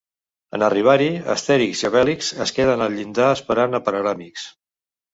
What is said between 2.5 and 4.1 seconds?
queden al llindar esperant a